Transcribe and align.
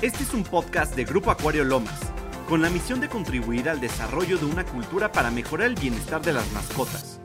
Este 0.00 0.22
es 0.22 0.32
un 0.32 0.44
podcast 0.44 0.94
de 0.94 1.04
Grupo 1.04 1.32
Acuario 1.32 1.64
Lomas, 1.64 2.12
con 2.48 2.62
la 2.62 2.70
misión 2.70 3.00
de 3.00 3.08
contribuir 3.08 3.68
al 3.68 3.80
desarrollo 3.80 4.38
de 4.38 4.44
una 4.44 4.64
cultura 4.64 5.10
para 5.10 5.32
mejorar 5.32 5.66
el 5.66 5.74
bienestar 5.74 6.22
de 6.22 6.32
las 6.32 6.52
mascotas. 6.52 7.20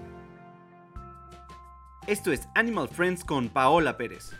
Esto 2.07 2.31
es 2.31 2.49
Animal 2.55 2.89
Friends 2.89 3.23
con 3.23 3.49
Paola 3.49 3.95
Pérez. 3.95 4.31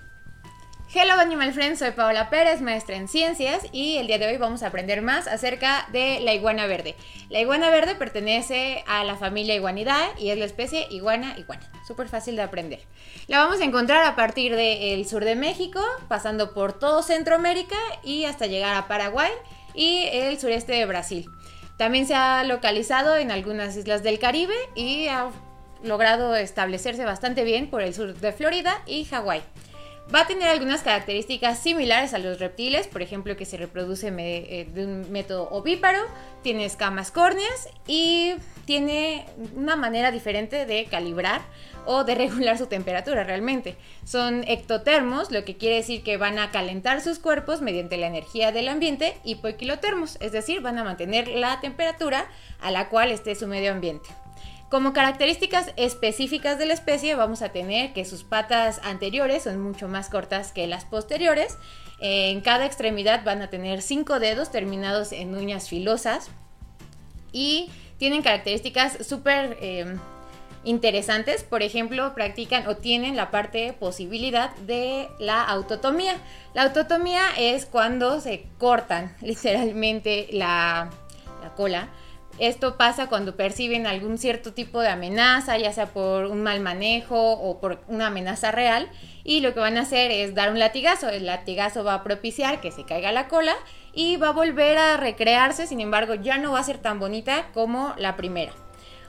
Hello 0.95 1.15
Animal 1.15 1.53
Friends, 1.53 1.79
soy 1.79 1.89
Paola 1.89 2.29
Pérez, 2.29 2.61
maestra 2.61 2.95
en 2.95 3.07
ciencias 3.07 3.65
y 3.71 3.97
el 3.97 4.05
día 4.05 4.19
de 4.19 4.27
hoy 4.27 4.37
vamos 4.37 4.61
a 4.61 4.67
aprender 4.67 5.01
más 5.01 5.25
acerca 5.25 5.87
de 5.91 6.19
la 6.19 6.35
iguana 6.35 6.67
verde. 6.67 6.93
La 7.31 7.39
iguana 7.39 7.71
verde 7.71 7.95
pertenece 7.95 8.83
a 8.85 9.03
la 9.03 9.15
familia 9.15 9.55
Iguanidae 9.55 10.11
y 10.19 10.29
es 10.29 10.37
la 10.37 10.45
especie 10.45 10.85
iguana 10.91 11.33
iguana. 11.39 11.67
Súper 11.87 12.09
fácil 12.09 12.35
de 12.35 12.43
aprender. 12.43 12.79
La 13.25 13.39
vamos 13.39 13.59
a 13.59 13.63
encontrar 13.63 14.05
a 14.05 14.15
partir 14.15 14.55
del 14.55 15.03
sur 15.07 15.25
de 15.25 15.35
México, 15.35 15.81
pasando 16.07 16.53
por 16.53 16.77
todo 16.77 17.01
Centroamérica 17.01 17.77
y 18.03 18.25
hasta 18.25 18.45
llegar 18.45 18.75
a 18.75 18.87
Paraguay 18.87 19.31
y 19.73 20.05
el 20.11 20.39
sureste 20.39 20.73
de 20.73 20.85
Brasil. 20.85 21.25
También 21.75 22.05
se 22.05 22.13
ha 22.13 22.43
localizado 22.43 23.15
en 23.15 23.31
algunas 23.31 23.75
islas 23.75 24.03
del 24.03 24.19
Caribe 24.19 24.53
y 24.75 25.07
ha 25.07 25.31
logrado 25.81 26.35
establecerse 26.35 27.03
bastante 27.03 27.43
bien 27.43 27.71
por 27.71 27.81
el 27.81 27.95
sur 27.95 28.13
de 28.13 28.31
Florida 28.31 28.83
y 28.85 29.05
Hawái. 29.05 29.41
Va 30.13 30.21
a 30.21 30.27
tener 30.27 30.49
algunas 30.49 30.81
características 30.81 31.59
similares 31.59 32.13
a 32.13 32.19
los 32.19 32.39
reptiles, 32.39 32.87
por 32.87 33.01
ejemplo 33.01 33.37
que 33.37 33.45
se 33.45 33.57
reproduce 33.57 34.07
eh, 34.17 34.67
de 34.71 34.85
un 34.85 35.11
método 35.11 35.49
ovíparo, 35.49 35.99
tiene 36.43 36.65
escamas 36.65 37.09
córneas 37.09 37.69
y 37.87 38.33
tiene 38.65 39.25
una 39.55 39.75
manera 39.75 40.11
diferente 40.11 40.65
de 40.65 40.85
calibrar 40.85 41.41
o 41.85 42.03
de 42.03 42.15
regular 42.15 42.57
su 42.57 42.67
temperatura 42.67 43.23
realmente. 43.23 43.75
Son 44.05 44.43
ectotermos, 44.47 45.31
lo 45.31 45.45
que 45.45 45.57
quiere 45.57 45.77
decir 45.77 46.03
que 46.03 46.17
van 46.17 46.37
a 46.37 46.51
calentar 46.51 47.01
sus 47.01 47.19
cuerpos 47.19 47.61
mediante 47.61 47.97
la 47.97 48.07
energía 48.07 48.51
del 48.51 48.67
ambiente, 48.67 49.15
y 49.23 49.35
poikilotermos, 49.35 50.17
es 50.19 50.31
decir, 50.31 50.61
van 50.61 50.77
a 50.77 50.83
mantener 50.83 51.27
la 51.29 51.59
temperatura 51.61 52.27
a 52.61 52.71
la 52.71 52.89
cual 52.89 53.11
esté 53.11 53.35
su 53.35 53.47
medio 53.47 53.71
ambiente. 53.71 54.09
Como 54.73 54.91
características 54.91 55.71
específicas 55.75 56.57
de 56.57 56.65
la 56.65 56.73
especie 56.73 57.13
vamos 57.13 57.43
a 57.43 57.49
tener 57.49 57.93
que 57.93 58.05
sus 58.05 58.23
patas 58.23 58.81
anteriores 58.83 59.43
son 59.43 59.59
mucho 59.61 59.87
más 59.87 60.09
cortas 60.09 60.51
que 60.51 60.65
las 60.65 60.83
posteriores. 60.83 61.59
En 61.99 62.41
cada 62.41 62.65
extremidad 62.65 63.23
van 63.23 63.43
a 63.43 63.51
tener 63.51 63.83
cinco 63.83 64.19
dedos 64.19 64.49
terminados 64.49 65.11
en 65.11 65.35
uñas 65.35 65.69
filosas 65.69 66.31
y 67.31 67.69
tienen 67.99 68.23
características 68.23 69.05
súper 69.05 69.59
em, 69.61 69.99
interesantes. 70.63 71.43
Por 71.43 71.61
ejemplo, 71.61 72.15
practican 72.15 72.65
o 72.65 72.75
tienen 72.75 73.15
la 73.15 73.29
parte 73.29 73.73
posibilidad 73.73 74.55
de 74.55 75.07
la 75.19 75.43
autotomía. 75.43 76.15
La 76.55 76.63
autotomía 76.63 77.21
es 77.37 77.67
cuando 77.67 78.19
se 78.21 78.47
cortan 78.57 79.15
literalmente 79.21 80.29
la, 80.31 80.89
la 81.43 81.53
cola 81.53 81.89
esto 82.39 82.77
pasa 82.77 83.07
cuando 83.07 83.35
perciben 83.35 83.85
algún 83.87 84.17
cierto 84.17 84.53
tipo 84.53 84.81
de 84.81 84.89
amenaza, 84.89 85.57
ya 85.57 85.71
sea 85.71 85.87
por 85.87 86.25
un 86.25 86.41
mal 86.41 86.59
manejo 86.59 87.33
o 87.33 87.59
por 87.59 87.81
una 87.87 88.07
amenaza 88.07 88.51
real, 88.51 88.89
y 89.23 89.41
lo 89.41 89.53
que 89.53 89.59
van 89.59 89.77
a 89.77 89.81
hacer 89.81 90.11
es 90.11 90.33
dar 90.33 90.51
un 90.51 90.59
latigazo. 90.59 91.09
El 91.09 91.25
latigazo 91.25 91.83
va 91.83 91.95
a 91.95 92.03
propiciar 92.03 92.59
que 92.61 92.71
se 92.71 92.85
caiga 92.85 93.11
la 93.11 93.27
cola 93.27 93.53
y 93.93 94.17
va 94.17 94.29
a 94.29 94.33
volver 94.33 94.77
a 94.77 94.97
recrearse, 94.97 95.67
sin 95.67 95.79
embargo 95.79 96.15
ya 96.15 96.37
no 96.37 96.53
va 96.53 96.59
a 96.59 96.63
ser 96.63 96.79
tan 96.79 96.99
bonita 96.99 97.49
como 97.53 97.93
la 97.97 98.15
primera. 98.15 98.51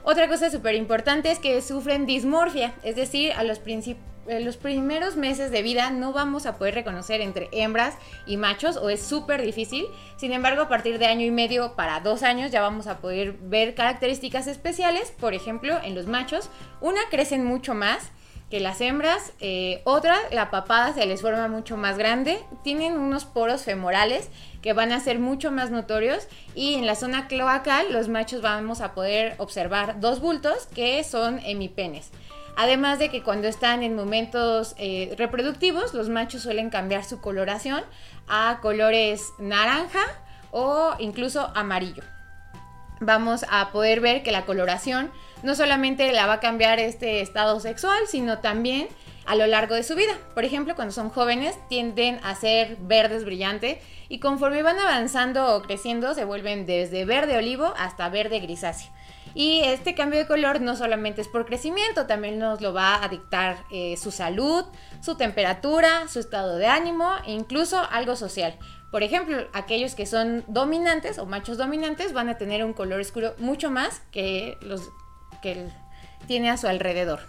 Otra 0.03 0.27
cosa 0.27 0.51
súper 0.51 0.75
importante 0.75 1.31
es 1.31 1.39
que 1.39 1.61
sufren 1.61 2.05
dismorfia, 2.05 2.75
es 2.83 2.95
decir, 2.95 3.33
a 3.33 3.43
los 3.43 3.57
principios 3.57 4.14
en 4.27 4.45
los 4.45 4.57
primeros 4.57 5.15
meses 5.15 5.51
de 5.51 5.61
vida 5.61 5.89
no 5.89 6.13
vamos 6.13 6.45
a 6.45 6.57
poder 6.57 6.75
reconocer 6.75 7.21
entre 7.21 7.49
hembras 7.51 7.95
y 8.25 8.37
machos 8.37 8.77
o 8.77 8.89
es 8.89 9.01
súper 9.01 9.41
difícil. 9.41 9.85
Sin 10.17 10.33
embargo, 10.33 10.63
a 10.63 10.69
partir 10.69 10.99
de 10.99 11.05
año 11.05 11.25
y 11.25 11.31
medio 11.31 11.73
para 11.75 11.99
dos 11.99 12.23
años 12.23 12.51
ya 12.51 12.61
vamos 12.61 12.87
a 12.87 12.97
poder 12.99 13.33
ver 13.33 13.75
características 13.75 14.47
especiales. 14.47 15.11
Por 15.11 15.33
ejemplo, 15.33 15.77
en 15.83 15.95
los 15.95 16.07
machos, 16.07 16.49
una 16.81 17.01
crecen 17.09 17.45
mucho 17.45 17.73
más 17.73 18.11
que 18.49 18.59
las 18.59 18.79
hembras, 18.79 19.33
eh, 19.39 19.81
otra, 19.85 20.17
la 20.31 20.51
papada 20.51 20.93
se 20.93 21.05
les 21.07 21.21
forma 21.21 21.47
mucho 21.47 21.77
más 21.77 21.97
grande, 21.97 22.39
tienen 22.63 22.95
unos 22.97 23.25
poros 23.25 23.63
femorales 23.63 24.29
que 24.61 24.73
van 24.73 24.91
a 24.91 24.99
ser 24.99 25.17
mucho 25.17 25.51
más 25.51 25.71
notorios 25.71 26.27
y 26.53 26.75
en 26.75 26.85
la 26.85 26.95
zona 26.95 27.27
cloacal 27.27 27.91
los 27.91 28.07
machos 28.07 28.41
vamos 28.41 28.81
a 28.81 28.93
poder 28.93 29.33
observar 29.39 29.99
dos 29.99 30.21
bultos 30.21 30.67
que 30.67 31.03
son 31.03 31.39
hemipenes. 31.43 32.11
Además 32.57 32.99
de 32.99 33.09
que 33.09 33.21
cuando 33.21 33.47
están 33.47 33.83
en 33.83 33.95
momentos 33.95 34.75
eh, 34.77 35.13
reproductivos, 35.17 35.93
los 35.93 36.09
machos 36.09 36.41
suelen 36.41 36.69
cambiar 36.69 37.03
su 37.03 37.19
coloración 37.19 37.83
a 38.27 38.59
colores 38.61 39.33
naranja 39.39 40.03
o 40.51 40.95
incluso 40.99 41.51
amarillo. 41.53 42.03
Vamos 43.01 43.45
a 43.49 43.71
poder 43.71 43.99
ver 43.99 44.23
que 44.23 44.31
la 44.31 44.45
coloración 44.45 45.11
no 45.43 45.53
solamente 45.53 46.11
la 46.13 46.27
va 46.27 46.33
a 46.33 46.39
cambiar 46.39 46.79
este 46.79 47.19
estado 47.19 47.59
sexual, 47.59 47.99
sino 48.07 48.39
también 48.39 48.87
a 49.25 49.35
lo 49.35 49.47
largo 49.47 49.75
de 49.75 49.83
su 49.83 49.95
vida. 49.95 50.13
Por 50.33 50.45
ejemplo, 50.45 50.75
cuando 50.75 50.93
son 50.93 51.09
jóvenes 51.09 51.57
tienden 51.67 52.19
a 52.23 52.35
ser 52.35 52.77
verdes 52.79 53.25
brillantes 53.25 53.79
y 54.07 54.19
conforme 54.19 54.63
van 54.63 54.79
avanzando 54.79 55.55
o 55.55 55.61
creciendo 55.61 56.13
se 56.13 56.23
vuelven 56.23 56.65
desde 56.65 57.03
verde 57.05 57.37
olivo 57.37 57.73
hasta 57.77 58.07
verde 58.07 58.39
grisáceo. 58.39 58.91
Y 59.35 59.59
este 59.65 59.95
cambio 59.95 60.17
de 60.17 60.27
color 60.27 60.61
no 60.61 60.77
solamente 60.77 61.19
es 61.19 61.27
por 61.27 61.45
crecimiento, 61.45 62.07
también 62.07 62.39
nos 62.39 62.61
lo 62.61 62.73
va 62.73 63.03
a 63.03 63.09
dictar 63.09 63.57
eh, 63.69 63.97
su 63.97 64.09
salud, 64.09 64.63
su 65.01 65.17
temperatura, 65.17 66.07
su 66.07 66.19
estado 66.19 66.55
de 66.55 66.67
ánimo 66.67 67.11
e 67.27 67.33
incluso 67.33 67.83
algo 67.91 68.15
social. 68.15 68.57
Por 68.91 69.03
ejemplo, 69.03 69.45
aquellos 69.51 69.93
que 69.93 70.05
son 70.05 70.45
dominantes 70.47 71.19
o 71.19 71.25
machos 71.25 71.57
dominantes 71.57 72.13
van 72.13 72.29
a 72.29 72.37
tener 72.37 72.63
un 72.63 72.71
color 72.71 73.01
oscuro 73.01 73.35
mucho 73.37 73.69
más 73.69 74.01
que 74.13 74.57
los 74.61 74.89
que 75.41 75.67
tiene 76.27 76.49
a 76.49 76.55
su 76.55 76.67
alrededor. 76.67 77.19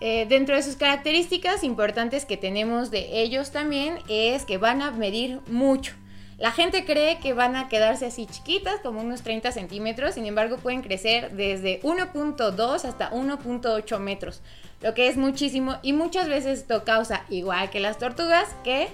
Eh, 0.00 0.26
dentro 0.28 0.54
de 0.54 0.62
sus 0.62 0.76
características 0.76 1.64
importantes 1.64 2.24
que 2.26 2.36
tenemos 2.36 2.92
de 2.92 3.22
ellos 3.22 3.50
también 3.50 3.98
es 4.08 4.44
que 4.44 4.56
van 4.56 4.82
a 4.82 4.92
medir 4.92 5.40
mucho. 5.48 5.94
La 6.42 6.50
gente 6.50 6.84
cree 6.84 7.20
que 7.20 7.34
van 7.34 7.54
a 7.54 7.68
quedarse 7.68 8.06
así 8.06 8.26
chiquitas, 8.26 8.80
como 8.80 9.00
unos 9.00 9.22
30 9.22 9.52
centímetros, 9.52 10.14
sin 10.14 10.26
embargo 10.26 10.56
pueden 10.56 10.82
crecer 10.82 11.30
desde 11.30 11.80
1.2 11.82 12.84
hasta 12.84 13.12
1.8 13.12 13.98
metros, 14.00 14.42
lo 14.80 14.92
que 14.92 15.06
es 15.06 15.16
muchísimo 15.16 15.76
y 15.82 15.92
muchas 15.92 16.28
veces 16.28 16.58
esto 16.58 16.82
causa, 16.82 17.24
igual 17.30 17.70
que 17.70 17.78
las 17.78 17.96
tortugas, 17.96 18.56
que 18.64 18.88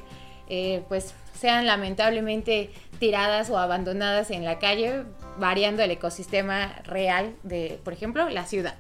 eh, 0.51 0.83
pues 0.89 1.15
sean 1.41 1.65
lamentablemente 1.65 2.71
tiradas 2.99 3.49
o 3.49 3.57
abandonadas 3.57 4.31
en 4.31 4.45
la 4.45 4.59
calle, 4.59 5.05
variando 5.39 5.83
el 5.83 5.91
ecosistema 5.91 6.75
real 6.85 7.35
de, 7.45 7.81
por 7.83 7.95
ejemplo, 7.95 8.29
la 8.29 8.45
ciudad. 8.45 8.75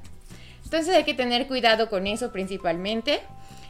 Entonces 0.62 0.94
hay 0.94 1.04
que 1.04 1.14
tener 1.14 1.46
cuidado 1.46 1.88
con 1.88 2.06
eso 2.06 2.32
principalmente. 2.32 3.22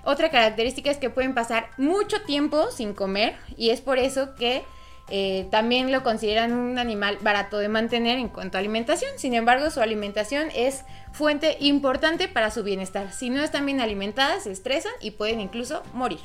Otra 0.03 0.32
característica 0.32 0.91
es 0.91 0.97
que 0.97 1.08
pueden 1.08 1.34
pasar 1.34 1.70
mucho 1.76 2.20
tiempo 2.22 2.72
sin 2.72 2.94
comer 2.94 3.37
y 3.56 3.70
es 3.70 3.81
por 3.81 4.00
eso 4.00 4.34
que 4.34 4.64
eh, 5.10 5.46
también 5.50 5.91
lo 5.91 6.02
consideran 6.02 6.52
un 6.52 6.78
animal 6.78 7.19
barato 7.20 7.58
de 7.58 7.69
mantener 7.69 8.19
en 8.19 8.28
cuanto 8.28 8.58
a 8.58 8.60
alimentación. 8.60 9.10
Sin 9.16 9.34
embargo, 9.34 9.70
su 9.70 9.80
alimentación 9.80 10.48
es 10.54 10.84
fuente 11.12 11.56
importante 11.60 12.28
para 12.28 12.50
su 12.50 12.62
bienestar. 12.62 13.12
Si 13.12 13.30
no 13.30 13.42
están 13.42 13.64
bien 13.64 13.80
alimentadas, 13.80 14.44
se 14.44 14.52
estresan 14.52 14.92
y 15.00 15.12
pueden 15.12 15.41
incluso 15.41 15.82
morir. 15.94 16.20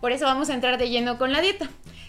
Por 0.00 0.12
eso 0.12 0.26
vamos 0.26 0.50
a 0.50 0.54
entrar 0.54 0.78
de 0.78 0.90
lleno 0.90 1.18
con 1.18 1.32
la 1.32 1.40
dieta. 1.40 1.68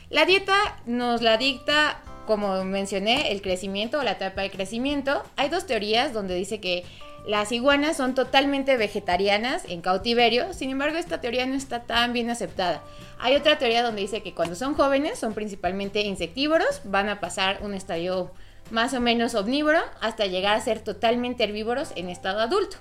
La 0.10 0.26
dieta 0.26 0.56
nos 0.86 1.22
la 1.22 1.38
dicta, 1.38 2.02
como 2.28 2.64
mencioné, 2.66 3.32
el 3.32 3.42
crecimiento 3.42 4.00
o 4.00 4.04
la 4.04 4.12
etapa 4.12 4.42
de 4.42 4.52
crecimiento. 4.52 5.24
Hay 5.38 5.50
dos 5.50 5.66
teorías 5.66 6.14
donde 6.14 6.36
dice 6.36 6.60
que 6.60 6.84
las 7.30 7.52
iguanas 7.52 7.96
son 7.96 8.16
totalmente 8.16 8.76
vegetarianas 8.76 9.64
en 9.68 9.82
cautiverio, 9.82 10.52
sin 10.52 10.72
embargo 10.72 10.98
esta 10.98 11.22
teoría 11.22 11.46
no 11.46 11.54
está 11.54 11.84
tan 11.84 12.12
bien 12.12 12.32
aceptada. 12.32 12.82
Hay 13.20 13.36
otra 13.36 13.60
teoría 13.60 13.84
donde 13.84 14.02
dice 14.02 14.24
que 14.24 14.34
cuando 14.34 14.56
son 14.56 14.74
jóvenes 14.74 15.20
son 15.20 15.36
principalmente 15.36 16.02
insectívoros, 16.02 16.82
van 16.86 17.08
a 17.08 17.20
pasar 17.20 17.60
un 17.62 17.76
estadio 17.76 18.32
más 18.72 18.96
o 18.96 19.00
menos 19.00 19.36
omnívoro 19.36 19.80
hasta 20.02 20.26
llegar 20.26 20.56
a 20.56 20.62
ser 20.62 20.80
totalmente 20.80 21.44
herbívoros 21.44 21.92
en 21.96 22.10
estado 22.10 22.40
adulto. 22.40 22.78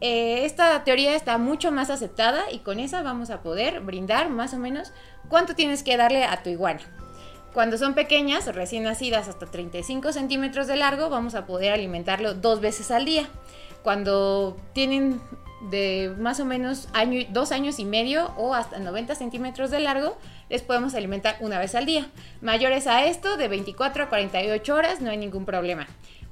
Eh, 0.00 0.44
esta 0.44 0.84
teoría 0.84 1.16
está 1.16 1.36
mucho 1.36 1.72
más 1.72 1.90
aceptada 1.90 2.44
y 2.52 2.60
con 2.60 2.78
esa 2.78 3.02
vamos 3.02 3.30
a 3.30 3.42
poder 3.42 3.80
brindar 3.80 4.30
más 4.30 4.54
o 4.54 4.58
menos 4.58 4.92
cuánto 5.28 5.56
tienes 5.56 5.82
que 5.82 5.96
darle 5.96 6.22
a 6.22 6.44
tu 6.44 6.50
iguana. 6.50 6.82
Cuando 7.52 7.76
son 7.76 7.94
pequeñas, 7.94 8.46
recién 8.54 8.84
nacidas 8.84 9.26
hasta 9.26 9.46
35 9.46 10.12
centímetros 10.12 10.68
de 10.68 10.76
largo, 10.76 11.10
vamos 11.10 11.34
a 11.34 11.46
poder 11.46 11.72
alimentarlo 11.72 12.34
dos 12.34 12.60
veces 12.60 12.92
al 12.92 13.04
día 13.04 13.28
cuando 13.82 14.56
tienen 14.72 15.20
de 15.70 16.14
más 16.18 16.38
o 16.40 16.44
menos 16.44 16.88
año, 16.92 17.26
dos 17.30 17.52
años 17.52 17.78
y 17.78 17.84
medio 17.84 18.32
o 18.36 18.54
hasta 18.54 18.78
90 18.78 19.14
centímetros 19.14 19.70
de 19.70 19.80
largo, 19.80 20.16
les 20.48 20.62
podemos 20.62 20.94
alimentar 20.94 21.36
una 21.40 21.58
vez 21.58 21.74
al 21.74 21.86
día. 21.86 22.08
Mayores 22.40 22.86
a 22.86 23.04
esto, 23.04 23.36
de 23.36 23.48
24 23.48 24.04
a 24.04 24.08
48 24.08 24.74
horas, 24.74 25.00
no 25.00 25.10
hay 25.10 25.16
ningún 25.16 25.44
problema. 25.44 25.86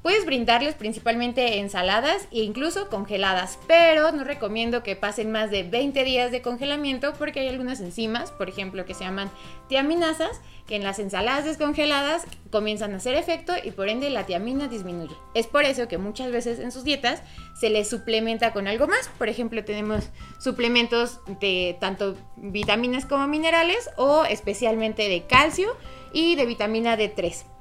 Puedes 0.06 0.25
brindarles 0.25 0.76
principalmente 0.76 1.58
ensaladas 1.58 2.29
e 2.31 2.44
incluso 2.44 2.88
congeladas, 2.88 3.58
pero 3.67 4.12
no 4.12 4.23
recomiendo 4.23 4.85
que 4.85 4.94
pasen 4.94 5.32
más 5.32 5.50
de 5.50 5.64
20 5.64 6.05
días 6.05 6.31
de 6.31 6.43
congelamiento 6.43 7.12
porque 7.14 7.41
hay 7.41 7.49
algunas 7.49 7.81
enzimas, 7.81 8.31
por 8.31 8.49
ejemplo, 8.49 8.85
que 8.85 8.94
se 8.94 9.03
llaman 9.03 9.32
tiaminasas, 9.69 10.41
que 10.69 10.76
en 10.76 10.85
las 10.85 11.00
ensaladas 11.00 11.44
descongeladas 11.44 12.25
comienzan 12.53 12.93
a 12.93 12.99
hacer 12.99 13.17
efecto 13.17 13.53
y 13.61 13.73
por 13.73 13.88
ende 13.88 14.08
la 14.11 14.26
tiamina 14.26 14.69
disminuye. 14.69 15.17
Es 15.35 15.49
por 15.49 15.64
eso 15.64 15.88
que 15.88 15.99
muchas 15.99 16.31
veces 16.31 16.61
en 16.61 16.70
sus 16.70 16.85
dietas 16.85 17.20
se 17.58 17.69
les 17.69 17.91
suplementa 17.91 18.53
con 18.53 18.69
algo 18.69 18.87
más. 18.87 19.11
Por 19.19 19.29
ejemplo, 19.29 19.64
tenemos 19.64 20.05
suplementos 20.38 21.19
de 21.41 21.76
tanto 21.81 22.17
vitaminas 22.37 23.06
como 23.06 23.26
minerales 23.26 23.91
o 23.97 24.25
especialmente 24.25 25.08
de 25.08 25.26
calcio 25.26 25.76
y 26.12 26.37
de 26.37 26.47
vitamina 26.47 26.97
D3 26.97 27.56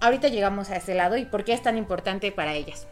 ahorita 0.00 0.28
llegamos 0.28 0.70
a 0.70 0.76
ese 0.76 0.94
lado 0.94 1.16
y 1.16 1.24
por 1.24 1.44
qué 1.44 1.52
es 1.52 1.62
tan 1.62 1.78
importante 1.78 2.32
para 2.32 2.54
ellas. 2.54 2.86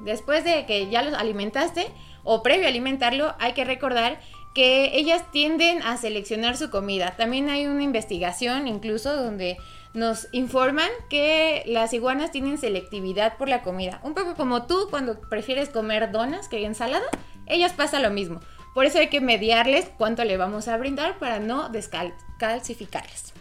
Después 0.00 0.44
de 0.44 0.66
que 0.66 0.88
ya 0.90 1.02
los 1.02 1.14
alimentaste 1.14 1.88
o 2.22 2.42
previo 2.42 2.66
a 2.66 2.68
alimentarlo, 2.68 3.34
hay 3.38 3.52
que 3.52 3.64
recordar 3.64 4.20
que 4.54 4.96
ellas 4.96 5.30
tienden 5.32 5.82
a 5.82 5.96
seleccionar 5.96 6.56
su 6.56 6.70
comida. 6.70 7.14
También 7.16 7.50
hay 7.50 7.66
una 7.66 7.82
investigación 7.82 8.68
incluso 8.68 9.14
donde 9.14 9.58
nos 9.92 10.28
informan 10.32 10.88
que 11.08 11.62
las 11.66 11.92
iguanas 11.92 12.30
tienen 12.30 12.58
selectividad 12.58 13.36
por 13.36 13.48
la 13.48 13.62
comida. 13.62 14.00
Un 14.02 14.14
poco 14.14 14.34
como 14.34 14.66
tú 14.66 14.88
cuando 14.90 15.20
prefieres 15.20 15.70
comer 15.70 16.12
donas 16.12 16.48
que 16.48 16.64
ensalada, 16.64 17.06
ellas 17.46 17.72
pasa 17.72 18.00
lo 18.00 18.10
mismo. 18.10 18.40
Por 18.74 18.84
eso 18.84 18.98
hay 18.98 19.08
que 19.08 19.22
mediarles 19.22 19.90
cuánto 19.96 20.24
le 20.24 20.36
vamos 20.36 20.68
a 20.68 20.76
brindar 20.76 21.18
para 21.18 21.38
no 21.38 21.70
descalcificarles. 21.70 23.35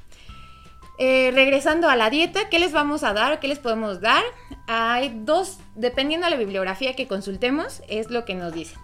Eh, 0.98 1.32
regresando 1.34 1.90
a 1.90 1.96
la 1.96 2.10
dieta, 2.10 2.48
¿qué 2.50 2.58
les 2.58 2.72
vamos 2.72 3.04
a 3.04 3.14
dar? 3.14 3.40
¿Qué 3.40 3.48
les 3.48 3.60
podemos 3.60 4.00
dar? 4.00 4.24
Hay 4.68 5.12
dos, 5.24 5.58
dependiendo 5.76 6.26
de 6.26 6.32
la 6.32 6.38
bibliografía 6.38 6.96
que 6.96 7.08
consultemos, 7.08 7.82
es 7.90 8.10
lo 8.10 8.24
que 8.24 8.34
nos 8.34 8.54
dicen. 8.54 8.80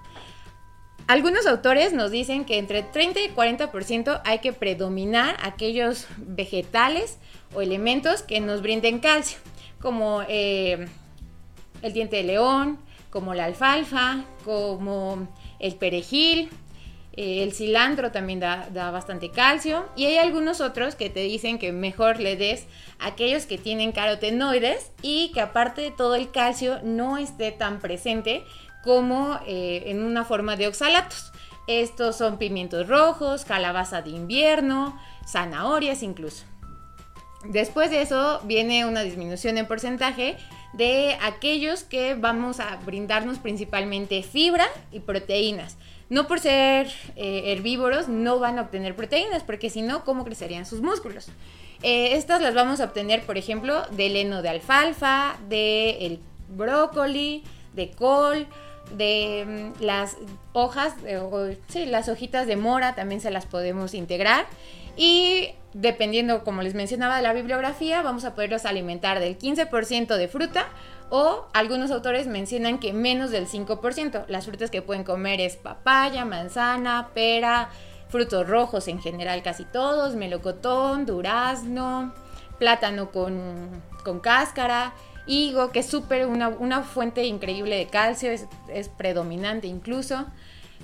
Algunos 1.08 1.46
autores 1.46 1.94
nos 1.94 2.12
dicen 2.12 2.46
que 2.46 2.58
entre 2.58 2.84
30 2.84 3.22
y 3.22 3.30
40% 3.30 4.22
hay 4.24 4.40
que 4.40 4.54
predominar 4.54 5.38
aquellos 5.42 6.08
vegetales 6.18 7.18
o 7.54 7.62
elementos 7.62 8.24
que 8.24 8.40
nos 8.40 8.62
brinden 8.62 9.00
calcio, 9.00 9.38
como 9.82 10.22
eh, 10.28 10.88
el 11.82 11.94
diente 11.94 12.18
de 12.18 12.24
león, 12.24 12.78
como 13.10 13.34
la 13.34 13.46
alfalfa, 13.46 14.24
como 14.46 15.28
el 15.60 15.76
perejil, 15.76 16.50
eh, 17.14 17.44
el 17.44 17.54
cilantro 17.54 18.12
también 18.12 18.40
da, 18.40 18.92
bastante 18.92 19.30
calcio. 19.32 19.86
Y 19.96 20.06
hay 20.06 20.18
algunos 20.18 20.62
otros 20.62 20.96
que 20.96 21.10
te 21.10 21.22
dicen 21.22 21.60
que 21.60 21.72
mejor 21.72 22.20
le 22.20 22.36
des 22.36 22.68
aquellos 23.00 23.46
que 23.46 23.58
tienen 23.58 23.92
carotenoides 23.92 24.92
y 25.02 25.32
que 25.34 25.42
aparte 25.42 25.82
de 25.82 25.92
todo 25.92 26.16
el 26.16 26.32
calcio 26.32 26.80
no 26.84 27.18
esté 27.18 27.52
tan 27.52 27.80
presente 27.80 28.44
como 28.84 29.40
eh, 29.46 29.84
en 29.88 30.04
una 30.04 30.24
forma 30.24 30.56
de 30.56 30.68
oxalatos. 30.68 31.32
Estos 31.68 32.18
son 32.18 32.38
pimientos 32.38 32.88
rojos, 32.88 33.46
calabaza 33.46 34.02
de 34.02 34.10
invierno, 34.12 35.00
zanahorias 35.28 36.04
incluso. 36.04 36.46
Después 37.44 37.90
de 37.90 38.02
eso 38.02 38.42
viene 38.44 38.86
una 38.86 39.02
disminución 39.02 39.58
en 39.58 39.68
porcentaje 39.68 40.38
de 40.74 41.18
aquellos 41.22 41.84
que 41.84 42.16
vamos 42.16 42.60
a 42.60 42.78
brindarnos 42.86 43.40
principalmente 43.40 44.24
fibra 44.24 44.66
y 44.92 45.00
proteínas 45.02 45.78
no 46.12 46.28
por 46.28 46.42
ser 46.42 46.88
eh, 47.16 47.54
herbívoros 47.54 48.10
no 48.10 48.38
van 48.38 48.60
a 48.60 48.64
obtener 48.64 48.98
proteínas, 48.98 49.44
porque 49.44 49.70
si 49.70 49.82
no, 49.82 50.04
¿cómo 50.04 50.26
crecerían 50.26 50.66
sus 50.66 50.82
músculos? 50.82 51.30
Eh, 51.84 52.18
estas 52.18 52.42
las 52.42 52.54
vamos 52.54 52.82
a 52.82 52.84
obtener, 52.84 53.22
por 53.22 53.38
ejemplo, 53.38 53.84
del 53.92 54.18
heno 54.18 54.42
de 54.42 54.50
alfalfa, 54.50 55.38
del 55.48 56.20
brócoli, 56.50 57.44
de 57.74 57.92
col, 57.92 58.46
de 58.98 59.72
mm, 59.80 59.84
las 59.84 60.18
hojas, 60.52 60.96
sí, 61.70 61.86
las 61.86 62.10
hojitas 62.10 62.46
de 62.46 62.58
mora 62.58 62.94
también 62.94 63.22
se 63.22 63.32
las 63.32 63.46
podemos 63.46 63.94
integrar. 63.94 64.48
Y 64.96 65.56
dependiendo, 65.74 66.44
como 66.44 66.62
les 66.62 66.74
mencionaba, 66.74 67.18
de 67.18 67.22
la 67.22 67.34
bibliografía, 67.34 68.02
vamos 68.02 68.26
a 68.26 68.36
poderlos 68.36 68.66
alimentar 68.66 69.20
del 69.20 69.38
15% 69.38 70.16
de 70.16 70.28
fruta 70.28 70.68
o 71.10 71.46
algunos 71.54 71.92
autores 71.92 72.28
mencionan 72.28 72.80
que 72.80 72.94
menos 72.94 73.32
del 73.32 73.48
5%. 73.48 74.26
Las 74.28 74.46
frutas 74.46 74.72
que 74.72 74.82
pueden 74.82 75.04
comer 75.04 75.42
es 75.42 75.58
papaya, 75.58 76.26
manzana, 76.26 77.10
pera, 77.14 77.70
frutos 78.10 78.48
rojos 78.48 78.88
en 78.88 79.02
general 79.02 79.44
casi 79.44 79.66
todos, 79.66 80.16
melocotón, 80.16 81.06
durazno, 81.06 82.14
plátano 82.60 83.12
con, 83.12 83.82
cáscara, 84.22 84.94
higo, 85.26 85.72
que 85.72 85.80
es 85.80 85.88
súper 85.88 86.28
una, 86.28 86.84
fuente 86.84 87.26
increíble 87.26 87.76
de 87.78 87.88
calcio, 87.88 88.32
es, 88.32 88.48
es 88.74 88.90
predominante 88.90 89.68
incluso. 89.68 90.26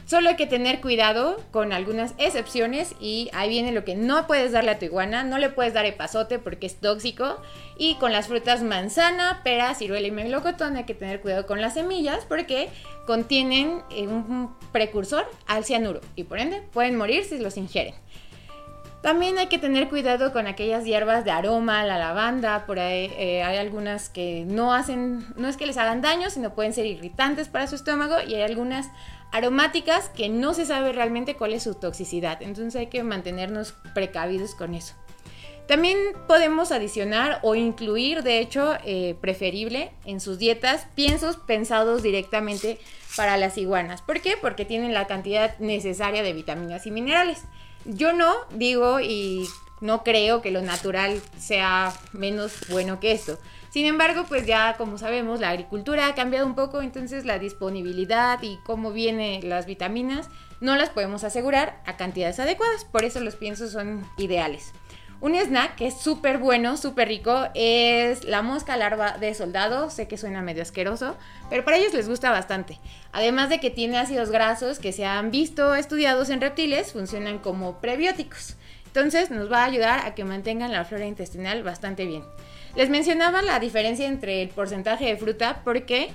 Solo 0.07 0.29
hay 0.29 0.35
que 0.37 0.47
tener 0.47 0.79
cuidado 0.79 1.35
con 1.51 1.73
algunas 1.73 2.13
excepciones 2.17 2.95
y 2.97 3.29
ahí 3.33 3.49
viene 3.49 3.73
lo 3.73 3.83
que 3.83 3.95
no 3.95 4.25
puedes 4.25 4.53
darle 4.53 4.71
a 4.71 4.79
tu 4.79 4.85
iguana. 4.85 5.25
No 5.25 5.37
le 5.37 5.49
puedes 5.49 5.73
dar 5.73 5.85
epazote 5.85 6.39
porque 6.39 6.65
es 6.65 6.79
tóxico. 6.79 7.41
Y 7.77 7.95
con 7.95 8.13
las 8.13 8.27
frutas 8.27 8.63
manzana, 8.63 9.41
pera, 9.43 9.75
ciruela 9.75 10.07
y 10.07 10.11
melocotón 10.11 10.77
hay 10.77 10.85
que 10.85 10.93
tener 10.93 11.19
cuidado 11.19 11.45
con 11.45 11.59
las 11.59 11.73
semillas 11.73 12.23
porque 12.23 12.69
contienen 13.05 13.81
eh, 13.91 14.07
un 14.07 14.55
precursor 14.71 15.29
al 15.45 15.65
cianuro 15.65 15.99
y 16.15 16.23
por 16.23 16.39
ende 16.39 16.61
pueden 16.71 16.95
morir 16.95 17.25
si 17.25 17.37
los 17.37 17.57
ingieren. 17.57 17.93
También 19.01 19.37
hay 19.37 19.47
que 19.47 19.59
tener 19.59 19.89
cuidado 19.89 20.33
con 20.33 20.47
aquellas 20.47 20.83
hierbas 20.83 21.23
de 21.23 21.31
aroma, 21.31 21.83
la 21.85 21.99
lavanda, 21.99 22.65
por 22.65 22.79
ahí 22.79 23.11
eh, 23.17 23.43
hay 23.43 23.57
algunas 23.57 24.09
que 24.09 24.43
no 24.47 24.73
hacen, 24.73 25.25
no 25.35 25.47
es 25.47 25.55
que 25.55 25.67
les 25.67 25.77
hagan 25.77 26.01
daño, 26.01 26.29
sino 26.29 26.55
pueden 26.55 26.73
ser 26.73 26.85
irritantes 26.85 27.47
para 27.47 27.67
su 27.67 27.75
estómago 27.75 28.15
y 28.27 28.33
hay 28.35 28.41
algunas 28.41 28.89
aromáticas 29.31 30.09
que 30.09 30.29
no 30.29 30.53
se 30.53 30.65
sabe 30.65 30.91
realmente 30.91 31.35
cuál 31.35 31.53
es 31.53 31.63
su 31.63 31.75
toxicidad. 31.75 32.41
Entonces 32.41 32.75
hay 32.75 32.87
que 32.87 33.03
mantenernos 33.03 33.73
precavidos 33.93 34.55
con 34.55 34.73
eso. 34.73 34.95
También 35.67 35.97
podemos 36.27 36.71
adicionar 36.71 37.39
o 37.43 37.53
incluir, 37.53 38.23
de 38.23 38.39
hecho, 38.39 38.77
eh, 38.85 39.17
preferible 39.19 39.91
en 40.05 40.21
sus 40.21 40.39
dietas, 40.39 40.87
piensos 40.95 41.35
pensados 41.35 42.01
directamente 42.01 42.79
para 43.17 43.35
las 43.35 43.57
iguanas. 43.57 44.01
¿Por 44.01 44.21
qué? 44.21 44.37
Porque 44.37 44.63
tienen 44.63 44.93
la 44.93 45.07
cantidad 45.07 45.59
necesaria 45.59 46.23
de 46.23 46.31
vitaminas 46.31 46.87
y 46.87 46.91
minerales. 46.91 47.43
Yo 47.83 48.13
no 48.13 48.33
digo 48.51 49.01
y 49.01 49.45
no 49.81 50.03
creo 50.03 50.41
que 50.41 50.51
lo 50.51 50.61
natural 50.61 51.21
sea 51.37 51.93
menos 52.13 52.53
bueno 52.69 53.01
que 53.01 53.11
esto. 53.11 53.37
Sin 53.77 53.85
embargo, 53.85 54.25
pues 54.27 54.47
ya 54.47 54.73
como 54.75 54.97
sabemos, 54.97 55.39
la 55.39 55.51
agricultura 55.51 56.07
ha 56.07 56.15
cambiado 56.15 56.47
un 56.47 56.55
poco, 56.55 56.81
entonces 56.81 57.25
la 57.25 57.37
disponibilidad 57.37 58.41
y 58.41 58.57
cómo 58.65 58.91
vienen 58.91 59.49
las 59.49 59.67
vitaminas 59.67 60.31
no 60.59 60.75
las 60.75 60.89
podemos 60.89 61.23
asegurar 61.23 61.79
a 61.85 61.95
cantidades 61.95 62.39
adecuadas, 62.39 62.85
por 62.85 63.05
eso 63.05 63.19
los 63.19 63.35
piensos 63.35 63.71
son 63.71 64.03
ideales. 64.17 64.73
Un 65.21 65.35
snack 65.35 65.75
que 65.75 65.85
es 65.85 65.99
súper 65.99 66.39
bueno, 66.39 66.75
súper 66.75 67.07
rico, 67.07 67.49
es 67.53 68.23
la 68.23 68.41
mosca 68.41 68.77
larva 68.77 69.17
de 69.19 69.35
soldado. 69.35 69.91
Sé 69.91 70.07
que 70.07 70.17
suena 70.17 70.41
medio 70.41 70.61
asqueroso, 70.61 71.15
pero 71.49 71.63
para 71.63 71.77
ellos 71.77 71.93
les 71.93 72.09
gusta 72.09 72.31
bastante. 72.31 72.79
Además 73.11 73.49
de 73.49 73.59
que 73.59 73.71
tiene 73.71 73.97
ácidos 73.97 74.29
grasos 74.31 74.77
que 74.77 74.91
se 74.91 75.05
han 75.05 75.31
visto 75.31 75.75
estudiados 75.75 76.29
en 76.29 76.41
reptiles, 76.41 76.93
funcionan 76.93 77.39
como 77.39 77.79
prebióticos. 77.79 78.57
Entonces 78.97 79.29
nos 79.29 79.51
va 79.51 79.61
a 79.61 79.65
ayudar 79.65 80.07
a 80.07 80.15
que 80.15 80.23
mantengan 80.23 80.71
la 80.71 80.83
flora 80.83 81.05
intestinal 81.05 81.61
bastante 81.61 82.07
bien. 82.07 82.23
Les 82.75 82.89
mencionaba 82.89 83.43
la 83.43 83.59
diferencia 83.59 84.07
entre 84.07 84.41
el 84.41 84.49
porcentaje 84.49 85.05
de 85.05 85.17
fruta 85.17 85.61
porque 85.63 86.09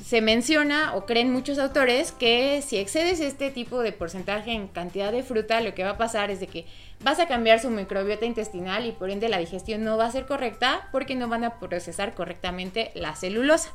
se 0.00 0.20
menciona 0.20 0.94
o 0.94 1.06
creen 1.06 1.32
muchos 1.32 1.58
autores 1.58 2.12
que 2.12 2.62
si 2.62 2.76
excedes 2.76 3.18
este 3.18 3.50
tipo 3.50 3.80
de 3.80 3.90
porcentaje 3.90 4.52
en 4.52 4.68
cantidad 4.68 5.10
de 5.10 5.24
fruta, 5.24 5.60
lo 5.60 5.74
que 5.74 5.82
va 5.82 5.90
a 5.90 5.98
pasar 5.98 6.30
es 6.30 6.38
de 6.38 6.46
que 6.46 6.66
vas 7.02 7.18
a 7.18 7.26
cambiar 7.26 7.58
su 7.58 7.68
microbiota 7.68 8.26
intestinal 8.26 8.86
y 8.86 8.92
por 8.92 9.10
ende 9.10 9.28
la 9.28 9.38
digestión 9.38 9.82
no 9.82 9.96
va 9.96 10.06
a 10.06 10.12
ser 10.12 10.26
correcta 10.26 10.88
porque 10.92 11.16
no 11.16 11.26
van 11.26 11.42
a 11.42 11.58
procesar 11.58 12.14
correctamente 12.14 12.92
la 12.94 13.16
celulosa. 13.16 13.72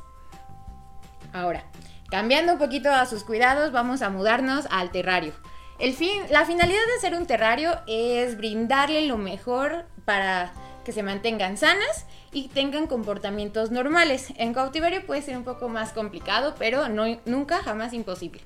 Ahora, 1.34 1.66
cambiando 2.08 2.54
un 2.54 2.58
poquito 2.58 2.90
a 2.90 3.04
sus 3.04 3.22
cuidados, 3.22 3.70
vamos 3.70 4.00
a 4.00 4.08
mudarnos 4.08 4.66
al 4.70 4.92
terrario. 4.92 5.34
El 5.78 5.92
fin, 5.92 6.22
la 6.30 6.46
finalidad 6.46 6.80
de 6.86 6.94
hacer 6.96 7.14
un 7.14 7.26
terrario 7.26 7.78
es 7.86 8.38
brindarle 8.38 9.06
lo 9.06 9.18
mejor 9.18 9.84
para 10.06 10.52
que 10.84 10.92
se 10.92 11.02
mantengan 11.02 11.58
sanas 11.58 12.06
y 12.32 12.48
tengan 12.48 12.86
comportamientos 12.86 13.70
normales. 13.70 14.32
En 14.36 14.54
cautiverio 14.54 15.04
puede 15.04 15.20
ser 15.20 15.36
un 15.36 15.44
poco 15.44 15.68
más 15.68 15.92
complicado, 15.92 16.54
pero 16.58 16.88
no, 16.88 17.04
nunca, 17.26 17.58
jamás 17.62 17.92
imposible. 17.92 18.40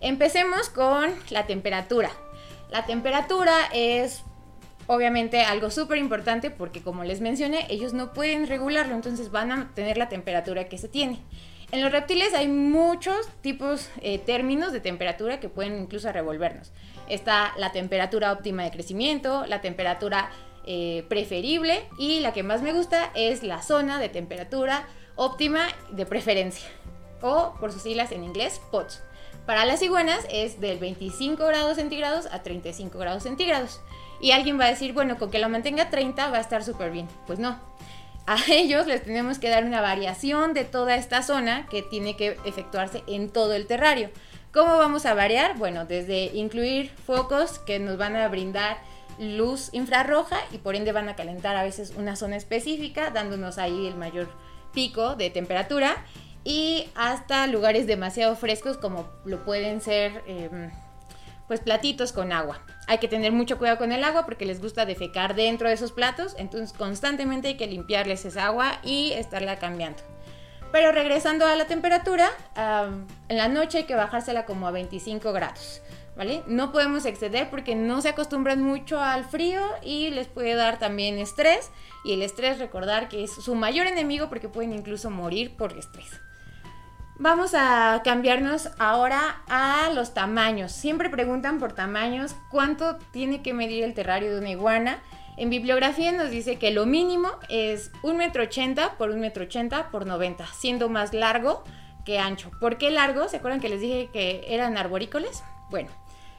Empecemos 0.00 0.68
con 0.68 1.14
la 1.30 1.46
temperatura. 1.46 2.10
La 2.70 2.84
temperatura 2.84 3.54
es 3.72 4.22
obviamente 4.86 5.42
algo 5.42 5.70
súper 5.70 5.96
importante 5.96 6.50
porque 6.50 6.82
como 6.82 7.04
les 7.04 7.20
mencioné, 7.20 7.66
ellos 7.70 7.94
no 7.94 8.12
pueden 8.12 8.46
regularlo, 8.48 8.94
entonces 8.94 9.30
van 9.30 9.50
a 9.50 9.70
tener 9.74 9.96
la 9.96 10.08
temperatura 10.08 10.68
que 10.68 10.76
se 10.76 10.88
tiene. 10.88 11.20
En 11.72 11.82
los 11.82 11.90
reptiles 11.90 12.32
hay 12.32 12.46
muchos 12.46 13.26
tipos, 13.40 13.90
eh, 14.00 14.18
términos 14.18 14.72
de 14.72 14.80
temperatura 14.80 15.40
que 15.40 15.48
pueden 15.48 15.80
incluso 15.80 16.10
revolvernos. 16.12 16.72
Está 17.08 17.52
la 17.56 17.72
temperatura 17.72 18.32
óptima 18.32 18.62
de 18.62 18.70
crecimiento, 18.70 19.44
la 19.46 19.60
temperatura 19.60 20.30
eh, 20.64 21.04
preferible 21.08 21.84
y 21.98 22.20
la 22.20 22.32
que 22.32 22.44
más 22.44 22.62
me 22.62 22.72
gusta 22.72 23.10
es 23.14 23.42
la 23.42 23.62
zona 23.62 23.98
de 23.98 24.08
temperatura 24.08 24.86
óptima 25.16 25.66
de 25.90 26.06
preferencia, 26.06 26.68
o 27.20 27.54
por 27.58 27.72
sus 27.72 27.82
siglas 27.82 28.12
en 28.12 28.22
inglés, 28.22 28.60
POTS. 28.70 29.02
Para 29.46 29.64
las 29.64 29.82
iguanas 29.82 30.26
es 30.30 30.60
del 30.60 30.78
25 30.78 31.46
grados 31.46 31.76
centígrados 31.76 32.26
a 32.26 32.42
35 32.42 32.98
grados 32.98 33.22
centígrados. 33.22 33.80
Y 34.20 34.32
alguien 34.32 34.58
va 34.58 34.64
a 34.64 34.70
decir, 34.70 34.92
bueno, 34.92 35.18
con 35.18 35.30
que 35.30 35.38
lo 35.38 35.48
mantenga 35.48 35.90
30 35.90 36.30
va 36.30 36.38
a 36.38 36.40
estar 36.40 36.64
súper 36.64 36.90
bien. 36.90 37.06
Pues 37.26 37.38
no. 37.38 37.60
A 38.26 38.38
ellos 38.48 38.86
les 38.86 39.04
tenemos 39.04 39.38
que 39.38 39.48
dar 39.48 39.64
una 39.64 39.80
variación 39.80 40.52
de 40.52 40.64
toda 40.64 40.96
esta 40.96 41.22
zona 41.22 41.66
que 41.68 41.82
tiene 41.82 42.16
que 42.16 42.36
efectuarse 42.44 43.04
en 43.06 43.30
todo 43.30 43.54
el 43.54 43.66
terrario. 43.66 44.10
¿Cómo 44.52 44.78
vamos 44.78 45.06
a 45.06 45.14
variar? 45.14 45.56
Bueno, 45.56 45.84
desde 45.84 46.24
incluir 46.34 46.90
focos 46.90 47.58
que 47.60 47.78
nos 47.78 47.98
van 47.98 48.16
a 48.16 48.26
brindar 48.28 48.78
luz 49.18 49.70
infrarroja 49.72 50.38
y 50.50 50.58
por 50.58 50.74
ende 50.74 50.92
van 50.92 51.08
a 51.08 51.16
calentar 51.16 51.56
a 51.56 51.62
veces 51.62 51.92
una 51.96 52.16
zona 52.16 52.36
específica, 52.36 53.10
dándonos 53.10 53.58
ahí 53.58 53.86
el 53.86 53.94
mayor 53.96 54.28
pico 54.72 55.14
de 55.14 55.30
temperatura 55.30 56.04
y 56.42 56.88
hasta 56.94 57.46
lugares 57.46 57.86
demasiado 57.86 58.36
frescos 58.36 58.76
como 58.76 59.08
lo 59.24 59.44
pueden 59.44 59.80
ser 59.80 60.22
em, 60.26 60.70
pues 61.46 61.60
platitos 61.60 62.12
con 62.12 62.32
agua. 62.32 62.60
Hay 62.86 62.98
que 62.98 63.08
tener 63.08 63.32
mucho 63.32 63.58
cuidado 63.58 63.78
con 63.78 63.92
el 63.92 64.04
agua 64.04 64.24
porque 64.24 64.46
les 64.46 64.60
gusta 64.60 64.86
defecar 64.86 65.34
dentro 65.34 65.68
de 65.68 65.74
esos 65.74 65.92
platos, 65.92 66.34
entonces 66.38 66.76
constantemente 66.76 67.48
hay 67.48 67.56
que 67.56 67.66
limpiarles 67.66 68.24
esa 68.24 68.46
agua 68.46 68.78
y 68.82 69.12
estarla 69.12 69.58
cambiando. 69.58 70.02
Pero 70.72 70.92
regresando 70.92 71.46
a 71.46 71.56
la 71.56 71.66
temperatura, 71.66 72.28
en 73.28 73.36
la 73.36 73.48
noche 73.48 73.78
hay 73.78 73.84
que 73.84 73.94
bajársela 73.94 74.44
como 74.44 74.66
a 74.66 74.72
25 74.72 75.32
grados. 75.32 75.80
¿Vale? 76.16 76.42
No 76.46 76.72
podemos 76.72 77.04
exceder 77.04 77.50
porque 77.50 77.74
no 77.74 78.00
se 78.00 78.08
acostumbran 78.08 78.62
mucho 78.62 78.98
al 79.02 79.26
frío 79.26 79.60
y 79.82 80.08
les 80.08 80.28
puede 80.28 80.54
dar 80.54 80.78
también 80.78 81.18
estrés. 81.18 81.70
Y 82.06 82.14
el 82.14 82.22
estrés, 82.22 82.58
recordar 82.58 83.10
que 83.10 83.22
es 83.22 83.34
su 83.34 83.54
mayor 83.54 83.86
enemigo 83.86 84.30
porque 84.30 84.48
pueden 84.48 84.72
incluso 84.72 85.10
morir 85.10 85.54
por 85.58 85.76
estrés. 85.76 86.10
Vamos 87.18 87.54
a 87.54 88.02
cambiarnos 88.04 88.68
ahora 88.78 89.42
a 89.48 89.88
los 89.94 90.12
tamaños. 90.12 90.70
Siempre 90.70 91.08
preguntan 91.08 91.58
por 91.58 91.72
tamaños 91.72 92.36
cuánto 92.50 92.98
tiene 93.10 93.40
que 93.40 93.54
medir 93.54 93.84
el 93.84 93.94
terrario 93.94 94.34
de 94.34 94.38
una 94.38 94.50
iguana. 94.50 94.98
En 95.38 95.48
bibliografía 95.48 96.12
nos 96.12 96.30
dice 96.30 96.58
que 96.58 96.72
lo 96.72 96.84
mínimo 96.84 97.30
es 97.48 97.90
1,80 98.02 98.64
m 98.64 98.90
por 98.98 99.14
1,80 99.14 99.56
m 99.56 99.84
por 99.90 100.06
90, 100.06 100.46
siendo 100.58 100.90
más 100.90 101.14
largo 101.14 101.64
que 102.04 102.18
ancho. 102.18 102.50
¿Por 102.60 102.76
qué 102.76 102.90
largo? 102.90 103.28
¿Se 103.28 103.38
acuerdan 103.38 103.60
que 103.60 103.70
les 103.70 103.80
dije 103.80 104.10
que 104.12 104.44
eran 104.48 104.76
arborícolas? 104.76 105.42
Bueno, 105.70 105.88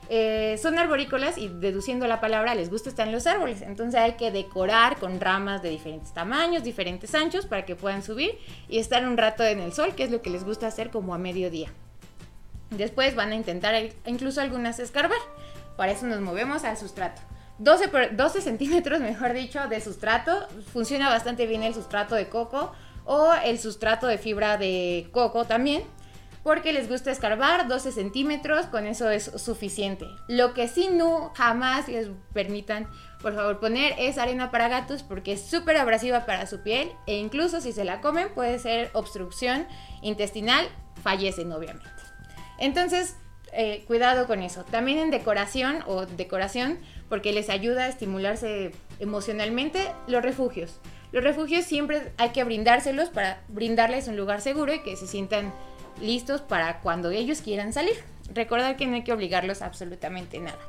eh, 0.09 0.57
son 0.61 0.79
arborícolas 0.79 1.37
y 1.37 1.49
deduciendo 1.49 2.07
la 2.07 2.21
palabra 2.21 2.55
les 2.55 2.69
gusta 2.69 2.89
estar 2.89 3.07
en 3.07 3.13
los 3.13 3.27
árboles. 3.27 3.61
Entonces 3.61 3.99
hay 3.99 4.13
que 4.13 4.31
decorar 4.31 4.97
con 4.97 5.19
ramas 5.19 5.61
de 5.61 5.69
diferentes 5.69 6.13
tamaños, 6.13 6.63
diferentes 6.63 7.13
anchos 7.15 7.45
para 7.45 7.65
que 7.65 7.75
puedan 7.75 8.03
subir 8.03 8.37
y 8.69 8.79
estar 8.79 9.07
un 9.07 9.17
rato 9.17 9.43
en 9.43 9.59
el 9.59 9.73
sol, 9.73 9.95
que 9.95 10.03
es 10.03 10.11
lo 10.11 10.21
que 10.21 10.29
les 10.29 10.43
gusta 10.43 10.67
hacer 10.67 10.89
como 10.89 11.13
a 11.13 11.17
mediodía. 11.17 11.69
Después 12.69 13.15
van 13.15 13.31
a 13.31 13.35
intentar 13.35 13.75
incluso 14.05 14.41
algunas 14.41 14.79
escarbar. 14.79 15.19
Para 15.75 15.91
eso 15.91 16.05
nos 16.05 16.21
movemos 16.21 16.63
al 16.63 16.77
sustrato. 16.77 17.21
12, 17.59 18.11
12 18.13 18.41
centímetros, 18.41 18.99
mejor 19.01 19.33
dicho, 19.33 19.67
de 19.67 19.81
sustrato. 19.81 20.47
Funciona 20.73 21.09
bastante 21.09 21.47
bien 21.47 21.63
el 21.63 21.73
sustrato 21.73 22.15
de 22.15 22.29
coco 22.29 22.71
o 23.05 23.33
el 23.43 23.57
sustrato 23.59 24.07
de 24.07 24.17
fibra 24.17 24.57
de 24.57 25.07
coco 25.11 25.45
también 25.45 25.83
porque 26.43 26.73
les 26.73 26.89
gusta 26.89 27.11
escarbar 27.11 27.67
12 27.67 27.91
centímetros, 27.91 28.67
con 28.67 28.87
eso 28.87 29.09
es 29.09 29.31
suficiente. 29.35 30.07
Lo 30.27 30.53
que 30.53 30.67
sí 30.67 30.89
no 30.91 31.31
jamás 31.35 31.87
les 31.87 32.09
permitan, 32.33 32.87
por 33.21 33.35
favor, 33.35 33.59
poner 33.59 33.93
es 33.97 34.17
arena 34.17 34.51
para 34.51 34.67
gatos 34.67 35.03
porque 35.03 35.33
es 35.33 35.41
súper 35.41 35.77
abrasiva 35.77 36.25
para 36.25 36.47
su 36.47 36.61
piel 36.61 36.91
e 37.05 37.17
incluso 37.17 37.61
si 37.61 37.71
se 37.71 37.83
la 37.83 38.01
comen 38.01 38.33
puede 38.33 38.59
ser 38.59 38.89
obstrucción 38.93 39.67
intestinal, 40.01 40.67
fallecen 41.03 41.51
obviamente. 41.51 41.89
Entonces, 42.59 43.15
eh, 43.53 43.83
cuidado 43.87 44.27
con 44.27 44.41
eso. 44.41 44.63
También 44.65 44.97
en 44.97 45.11
decoración 45.11 45.83
o 45.87 46.05
decoración, 46.05 46.79
porque 47.09 47.31
les 47.31 47.49
ayuda 47.49 47.85
a 47.85 47.87
estimularse 47.87 48.71
emocionalmente, 48.99 49.91
los 50.07 50.21
refugios. 50.21 50.79
Los 51.11 51.23
refugios 51.23 51.65
siempre 51.65 52.11
hay 52.17 52.29
que 52.29 52.43
brindárselos 52.43 53.09
para 53.09 53.41
brindarles 53.47 54.07
un 54.07 54.17
lugar 54.17 54.41
seguro 54.41 54.73
y 54.73 54.79
que 54.79 54.95
se 54.97 55.07
sientan 55.07 55.53
listos 56.01 56.41
para 56.41 56.79
cuando 56.79 57.11
ellos 57.11 57.41
quieran 57.41 57.73
salir. 57.73 57.95
Recordar 58.33 58.77
que 58.77 58.87
no 58.87 58.95
hay 58.95 59.03
que 59.03 59.13
obligarlos 59.13 59.61
absolutamente 59.61 60.39
nada. 60.39 60.59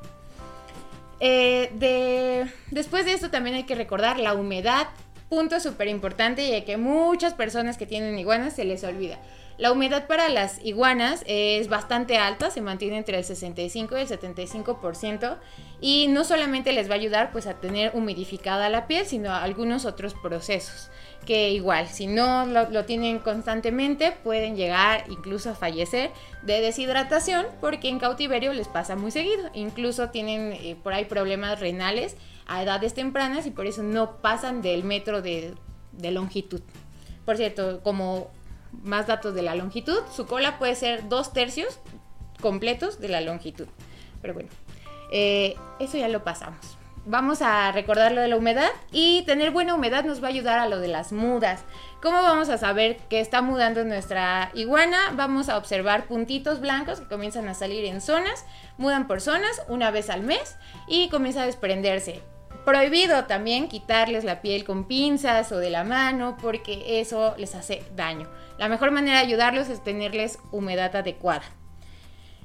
Eh, 1.20 2.46
después 2.70 3.04
de 3.04 3.12
esto 3.12 3.30
también 3.30 3.56
hay 3.56 3.64
que 3.64 3.74
recordar 3.74 4.18
la 4.18 4.34
humedad, 4.34 4.88
punto 5.28 5.58
súper 5.60 5.88
importante 5.88 6.56
y 6.56 6.62
que 6.62 6.76
muchas 6.76 7.34
personas 7.34 7.76
que 7.76 7.86
tienen 7.86 8.18
iguanas 8.18 8.54
se 8.54 8.64
les 8.64 8.84
olvida. 8.84 9.18
La 9.58 9.72
humedad 9.72 10.06
para 10.06 10.28
las 10.28 10.64
iguanas 10.64 11.24
es 11.26 11.68
bastante 11.68 12.16
alta, 12.16 12.50
se 12.50 12.60
mantiene 12.60 12.96
entre 12.96 13.18
el 13.18 13.24
65 13.24 13.98
y 13.98 14.00
el 14.00 14.08
75% 14.08 15.36
y 15.80 16.06
no 16.08 16.24
solamente 16.24 16.72
les 16.72 16.88
va 16.88 16.94
a 16.94 16.98
ayudar 16.98 17.32
pues 17.32 17.46
a 17.46 17.54
tener 17.54 17.90
humidificada 17.94 18.68
la 18.68 18.86
piel, 18.86 19.04
sino 19.04 19.30
a 19.30 19.42
algunos 19.42 19.84
otros 19.84 20.14
procesos 20.14 20.90
que 21.28 21.50
igual, 21.50 21.88
si 21.88 22.06
no 22.06 22.46
lo, 22.46 22.84
tienen 22.86 23.18
constantemente, 23.18 24.12
pueden 24.24 24.56
llegar 24.56 25.04
incluso 25.10 25.50
a 25.50 25.54
fallecer 25.54 26.10
de 26.42 26.62
deshidratación, 26.62 27.44
porque 27.60 27.90
en 27.90 27.98
cautiverio 27.98 28.54
les 28.54 28.66
pasa 28.66 28.96
muy 28.96 29.10
seguido. 29.10 29.50
Incluso 29.52 30.08
tienen 30.08 30.54
eh, 30.54 30.74
por 30.82 30.94
ahí 30.94 31.04
problemas 31.04 31.60
renales 31.60 32.16
a 32.46 32.62
edades 32.62 32.94
tempranas 32.94 33.46
y 33.46 33.50
por 33.50 33.66
eso 33.66 33.82
no 33.82 34.22
pasan 34.22 34.62
del 34.62 34.84
metro 34.84 35.20
de, 35.20 35.54
longitud. 36.00 36.62
Por 37.26 37.36
cierto, 37.36 37.82
como 37.82 38.30
más 38.72 39.06
datos 39.06 39.34
de 39.34 39.42
la 39.42 39.54
longitud, 39.54 39.98
su 40.14 40.26
cola 40.26 40.58
puede 40.58 40.74
ser 40.74 41.08
dos 41.08 41.32
tercios 41.32 41.78
completos 42.40 43.00
de 43.00 43.08
la 43.08 43.20
longitud. 43.20 43.66
Pero 44.20 44.34
bueno, 44.34 44.50
eh, 45.12 45.56
eso 45.80 45.96
ya 45.96 46.08
lo 46.08 46.24
pasamos 46.24 46.78
vamos 47.08 47.40
a 47.40 47.72
recordar 47.72 48.12
lo 48.12 48.20
de 48.20 48.28
la 48.28 48.36
humedad 48.36 48.68
y 48.92 49.22
tener 49.22 49.50
buena 49.50 49.74
humedad 49.74 50.04
nos 50.04 50.22
va 50.22 50.26
a 50.26 50.30
ayudar 50.30 50.58
a 50.58 50.68
lo 50.68 50.78
de 50.78 50.88
las 50.88 51.12
mudas. 51.12 51.64
¿Cómo 52.02 52.22
vamos 52.22 52.50
a 52.50 52.58
saber 52.58 52.98
que 53.08 53.20
está 53.20 53.40
mudando 53.40 53.82
nuestra 53.84 54.50
iguana? 54.54 54.98
Vamos 55.14 55.48
a 55.48 55.56
observar 55.56 56.06
puntitos 56.06 56.60
blancos 56.60 57.00
que 57.00 57.08
comienzan 57.08 57.48
a 57.48 57.54
salir 57.54 57.86
en 57.86 58.00
zonas, 58.00 58.44
mudan 58.76 59.06
por 59.06 59.20
zonas 59.20 59.62
una 59.68 59.90
vez 59.90 60.10
al 60.10 60.22
mes 60.22 60.56
y 60.86 61.08
comienza 61.08 61.42
a 61.42 61.46
desprenderse. 61.46 62.22
Prohibido 62.68 63.24
también 63.24 63.66
quitarles 63.66 64.24
la 64.24 64.42
piel 64.42 64.64
con 64.64 64.84
pinzas 64.84 65.52
o 65.52 65.56
de 65.56 65.70
la 65.70 65.84
mano 65.84 66.36
porque 66.38 67.00
eso 67.00 67.34
les 67.38 67.54
hace 67.54 67.82
daño. 67.96 68.28
La 68.58 68.68
mejor 68.68 68.90
manera 68.90 69.20
de 69.20 69.24
ayudarlos 69.24 69.70
es 69.70 69.82
tenerles 69.82 70.38
humedad 70.52 70.94
adecuada. 70.94 71.44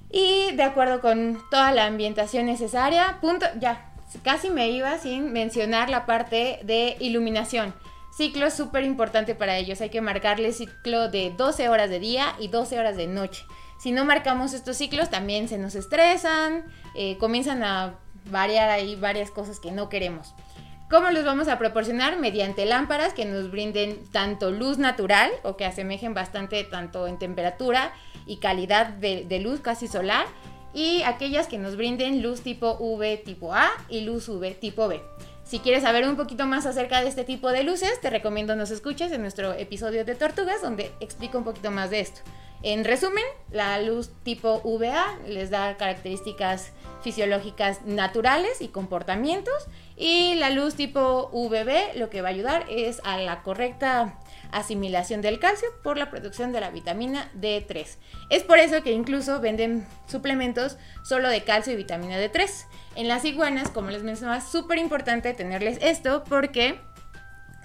Y 0.10 0.54
de 0.54 0.64
acuerdo 0.64 1.02
con 1.02 1.44
toda 1.52 1.74
la 1.74 1.88
ambientación 1.88 2.46
necesaria, 2.46 3.18
punto, 3.20 3.46
ya, 3.60 3.92
casi 4.24 4.50
me 4.50 4.70
iba 4.70 4.98
sin 4.98 5.34
mencionar 5.34 5.90
la 5.90 6.06
parte 6.06 6.62
de 6.64 6.96
iluminación. 7.02 7.76
Ciclo 8.16 8.50
súper 8.50 8.86
importante 8.86 9.36
para 9.36 9.58
ellos. 9.58 9.82
Hay 9.82 9.90
que 9.90 10.00
marcarle 10.00 10.54
ciclo 10.54 11.10
de 11.10 11.34
12 11.36 11.68
horas 11.68 11.90
de 11.90 12.00
día 12.00 12.34
y 12.40 12.48
12 12.48 12.80
horas 12.80 12.96
de 12.96 13.08
noche. 13.08 13.44
Si 13.78 13.92
no 13.92 14.06
marcamos 14.06 14.54
estos 14.54 14.78
ciclos, 14.78 15.10
también 15.10 15.50
se 15.50 15.58
nos 15.58 15.76
estresan, 15.76 16.64
eh, 16.96 17.18
comienzan 17.18 17.62
a 17.62 18.00
variar 18.26 18.70
ahí 18.70 18.96
varias 18.96 19.32
cosas 19.32 19.60
que 19.60 19.72
no 19.72 19.90
queremos. 19.90 20.34
¿Cómo 20.90 21.10
los 21.10 21.26
vamos 21.26 21.48
a 21.48 21.58
proporcionar? 21.58 22.20
Mediante 22.20 22.66
lámparas 22.66 23.14
que 23.14 23.26
nos 23.26 23.50
brinden 23.50 24.04
tanto 24.12 24.52
luz 24.52 24.78
natural 24.78 25.32
o 25.44 25.58
que 25.58 25.66
asemejen 25.66 26.14
bastante 26.14 26.64
tanto 26.64 27.08
en 27.08 27.18
temperatura 27.18 27.94
y 28.26 28.38
calidad 28.38 28.88
de 28.88 29.40
luz 29.40 29.60
casi 29.60 29.88
solar, 29.88 30.26
y 30.74 31.04
aquellas 31.04 31.48
que 31.48 31.58
nos 31.58 31.78
brinden 31.78 32.22
luz 32.22 32.42
tipo 32.42 32.78
V 32.80 33.18
tipo 33.18 33.54
A 33.54 33.70
y 33.90 34.02
luz 34.02 34.28
V 34.28 34.52
tipo 34.56 34.88
B. 34.88 35.02
Si 35.44 35.60
quieres 35.60 35.84
saber 35.84 36.08
un 36.08 36.16
poquito 36.16 36.46
más 36.48 36.66
acerca 36.66 37.02
de 37.02 37.10
este 37.10 37.24
tipo 37.24 37.52
de 37.52 37.64
luces, 37.64 38.00
te 38.02 38.10
recomiendo 38.10 38.56
nos 38.56 38.72
escuches 38.72 39.12
en 39.12 39.22
nuestro 39.22 39.54
episodio 39.54 40.06
de 40.06 40.16
Tortugas 40.16 40.62
donde 40.62 40.92
explico 41.00 41.38
un 41.38 41.44
poquito 41.44 41.70
más 41.70 41.90
de 41.90 42.00
esto. 42.00 42.22
En 42.64 42.86
resumen, 42.86 43.26
la 43.52 43.82
luz 43.82 44.10
tipo 44.24 44.62
VA 44.64 45.20
les 45.28 45.50
da 45.50 45.76
características 45.76 46.72
fisiológicas 47.04 47.82
naturales 47.86 48.62
y 48.62 48.70
comportamientos 48.70 49.68
y 49.98 50.36
la 50.36 50.50
luz 50.50 50.76
tipo 50.76 51.30
VB 51.34 51.98
lo 51.98 52.10
que 52.10 52.22
va 52.22 52.30
a 52.30 52.32
ayudar 52.32 52.66
es 52.70 53.02
a 53.04 53.18
la 53.18 53.44
correcta 53.44 54.18
asimilación 54.54 55.22
del 55.22 55.40
calcio 55.40 55.68
por 55.84 55.98
la 55.98 56.10
producción 56.10 56.54
de 56.54 56.62
la 56.62 56.70
vitamina 56.70 57.30
D3. 57.38 57.98
Es 58.30 58.44
por 58.44 58.60
eso 58.60 58.82
que 58.82 58.94
incluso 58.94 59.42
venden 59.42 59.86
suplementos 60.08 60.78
solo 61.04 61.28
de 61.28 61.44
calcio 61.44 61.74
y 61.74 61.76
vitamina 61.76 62.18
D3. 62.18 62.50
En 62.96 63.10
las 63.10 63.26
iguanas, 63.26 63.70
como 63.72 63.90
les 63.90 64.04
mencionaba, 64.04 64.38
es 64.38 64.46
súper 64.46 64.78
importante 64.78 65.34
tenerles 65.34 65.80
esto 65.82 66.24
porque 66.24 66.80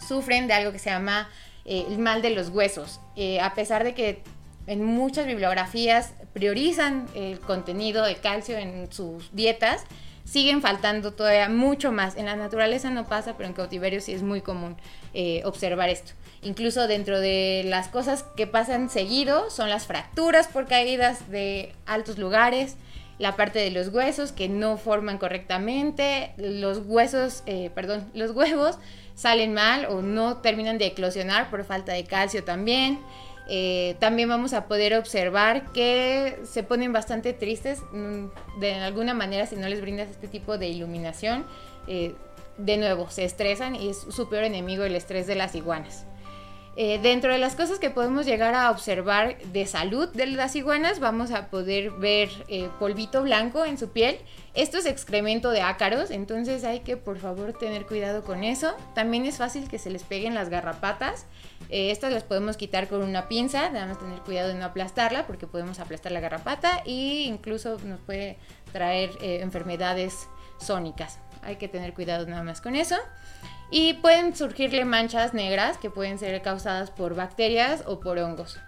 sufren 0.08 0.48
de 0.48 0.54
algo 0.54 0.72
que 0.72 0.80
se 0.80 0.90
llama 0.90 1.28
eh, 1.64 1.84
el 1.88 1.98
mal 1.98 2.20
de 2.20 2.30
los 2.30 2.48
huesos. 2.48 3.00
Eh, 3.14 3.40
a 3.40 3.54
pesar 3.54 3.84
de 3.84 3.94
que 3.94 4.24
en 4.68 4.84
muchas 4.84 5.26
bibliografías 5.26 6.12
priorizan 6.34 7.06
el 7.14 7.40
contenido 7.40 8.04
de 8.04 8.16
calcio 8.16 8.56
en 8.58 8.92
sus 8.92 9.34
dietas, 9.34 9.84
siguen 10.24 10.60
faltando 10.60 11.12
todavía 11.14 11.48
mucho 11.48 11.90
más. 11.90 12.16
En 12.16 12.26
la 12.26 12.36
naturaleza 12.36 12.90
no 12.90 13.06
pasa, 13.06 13.36
pero 13.36 13.48
en 13.48 13.54
cautiverio 13.54 14.00
sí 14.00 14.12
es 14.12 14.22
muy 14.22 14.42
común 14.42 14.76
eh, 15.14 15.40
observar 15.44 15.88
esto. 15.88 16.12
Incluso 16.42 16.86
dentro 16.86 17.18
de 17.18 17.62
las 17.64 17.88
cosas 17.88 18.24
que 18.36 18.46
pasan 18.46 18.90
seguido 18.90 19.50
son 19.50 19.70
las 19.70 19.86
fracturas 19.86 20.46
por 20.48 20.66
caídas 20.66 21.30
de 21.30 21.72
altos 21.86 22.18
lugares, 22.18 22.76
la 23.18 23.36
parte 23.36 23.58
de 23.58 23.70
los 23.70 23.88
huesos 23.88 24.32
que 24.32 24.48
no 24.48 24.76
forman 24.76 25.18
correctamente, 25.18 26.34
los 26.36 26.82
huesos, 26.84 27.42
eh, 27.46 27.70
perdón, 27.74 28.08
los 28.14 28.32
huevos 28.32 28.78
salen 29.14 29.54
mal 29.54 29.86
o 29.86 30.02
no 30.02 30.36
terminan 30.36 30.78
de 30.78 30.86
eclosionar 30.86 31.50
por 31.50 31.64
falta 31.64 31.92
de 31.92 32.04
calcio 32.04 32.44
también. 32.44 33.00
Eh, 33.48 33.96
también 33.98 34.28
vamos 34.28 34.52
a 34.52 34.66
poder 34.66 34.94
observar 34.94 35.72
que 35.72 36.38
se 36.44 36.62
ponen 36.62 36.92
bastante 36.92 37.32
tristes 37.32 37.80
mm, 37.92 38.26
de 38.60 38.74
alguna 38.74 39.14
manera 39.14 39.46
si 39.46 39.56
no 39.56 39.68
les 39.68 39.80
brindas 39.80 40.10
este 40.10 40.28
tipo 40.28 40.58
de 40.58 40.68
iluminación. 40.68 41.46
Eh, 41.86 42.14
de 42.58 42.76
nuevo, 42.76 43.08
se 43.08 43.24
estresan 43.24 43.76
y 43.76 43.88
es 43.88 43.98
su 43.98 44.28
peor 44.28 44.44
enemigo 44.44 44.84
el 44.84 44.96
estrés 44.96 45.26
de 45.26 45.36
las 45.36 45.54
iguanas. 45.54 46.04
Eh, 46.80 47.00
dentro 47.02 47.32
de 47.32 47.38
las 47.38 47.56
cosas 47.56 47.80
que 47.80 47.90
podemos 47.90 48.24
llegar 48.24 48.54
a 48.54 48.70
observar 48.70 49.36
de 49.52 49.66
salud 49.66 50.08
de 50.10 50.26
las 50.26 50.54
iguanas, 50.54 51.00
vamos 51.00 51.32
a 51.32 51.48
poder 51.48 51.90
ver 51.90 52.30
eh, 52.46 52.68
polvito 52.78 53.20
blanco 53.24 53.64
en 53.64 53.76
su 53.78 53.88
piel. 53.88 54.16
Esto 54.54 54.78
es 54.78 54.86
excremento 54.86 55.50
de 55.50 55.60
ácaros, 55.60 56.12
entonces 56.12 56.62
hay 56.62 56.78
que 56.78 56.96
por 56.96 57.18
favor 57.18 57.52
tener 57.52 57.84
cuidado 57.84 58.22
con 58.22 58.44
eso. 58.44 58.76
También 58.94 59.26
es 59.26 59.38
fácil 59.38 59.68
que 59.68 59.80
se 59.80 59.90
les 59.90 60.04
peguen 60.04 60.36
las 60.36 60.50
garrapatas. 60.50 61.26
Eh, 61.68 61.90
estas 61.90 62.12
las 62.12 62.22
podemos 62.22 62.56
quitar 62.56 62.86
con 62.86 63.02
una 63.02 63.26
pinza, 63.26 63.70
debemos 63.70 63.98
tener 63.98 64.20
cuidado 64.20 64.46
de 64.46 64.54
no 64.54 64.64
aplastarla 64.64 65.26
porque 65.26 65.48
podemos 65.48 65.80
aplastar 65.80 66.12
la 66.12 66.20
garrapata 66.20 66.84
e 66.86 67.24
incluso 67.24 67.76
nos 67.82 67.98
puede 67.98 68.38
traer 68.70 69.10
enfermedades 69.20 70.28
sónicas. 70.60 71.18
Hay 71.42 71.56
que 71.56 71.66
tener 71.66 71.92
cuidado 71.92 72.24
nada 72.26 72.44
más 72.44 72.60
con 72.60 72.76
eso. 72.76 72.94
Y 73.70 73.94
pueden 73.94 74.34
surgirle 74.34 74.84
manchas 74.84 75.34
negras 75.34 75.78
que 75.78 75.90
pueden 75.90 76.18
ser 76.18 76.40
causadas 76.42 76.90
por 76.90 77.14
bacterias 77.14 77.82
o 77.86 78.00
por 78.00 78.18
hongos. 78.18 78.58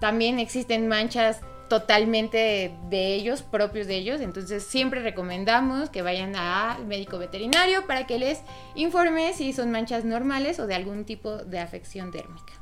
También 0.00 0.38
existen 0.38 0.88
manchas 0.88 1.40
totalmente 1.68 2.74
de 2.88 3.14
ellos, 3.14 3.42
propios 3.42 3.86
de 3.86 3.96
ellos. 3.96 4.20
Entonces 4.20 4.64
siempre 4.64 5.00
recomendamos 5.00 5.90
que 5.90 6.02
vayan 6.02 6.36
al 6.36 6.86
médico 6.86 7.18
veterinario 7.18 7.86
para 7.86 8.06
que 8.06 8.18
les 8.18 8.42
informe 8.74 9.32
si 9.32 9.52
son 9.52 9.70
manchas 9.70 10.04
normales 10.04 10.58
o 10.58 10.66
de 10.66 10.74
algún 10.74 11.04
tipo 11.04 11.36
de 11.36 11.60
afección 11.60 12.10
térmica. 12.10 12.52